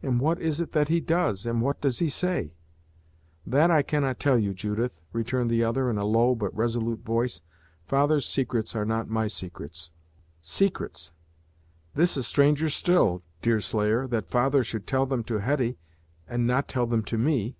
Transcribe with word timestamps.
"And 0.00 0.20
what 0.20 0.40
is 0.40 0.60
it 0.60 0.70
that 0.70 0.86
he 0.86 1.00
does, 1.00 1.44
and 1.44 1.60
what 1.60 1.80
does 1.80 1.98
he 1.98 2.08
say?" 2.08 2.54
"That 3.44 3.68
I 3.68 3.82
cannot 3.82 4.20
tell 4.20 4.38
you, 4.38 4.54
Judith," 4.54 5.00
returned 5.12 5.50
the 5.50 5.64
other 5.64 5.90
in 5.90 5.98
a 5.98 6.04
low 6.06 6.36
but 6.36 6.54
resolute 6.56 7.00
voice. 7.00 7.40
"Father's 7.84 8.24
secrets 8.26 8.76
are 8.76 8.84
not 8.84 9.10
my 9.10 9.26
secrets." 9.26 9.90
"Secrets! 10.40 11.10
This 11.96 12.16
is 12.16 12.28
stranger 12.28 12.70
still, 12.70 13.24
Deerslayer, 13.42 14.06
that 14.06 14.30
father 14.30 14.62
should 14.62 14.86
tell 14.86 15.04
them 15.04 15.24
to 15.24 15.38
Hetty, 15.38 15.78
and 16.28 16.46
not 16.46 16.68
tell 16.68 16.86
them 16.86 17.02
to 17.02 17.18
me!" 17.18 17.58